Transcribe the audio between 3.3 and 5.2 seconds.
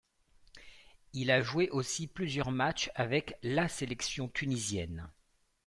la sélection tunisienne.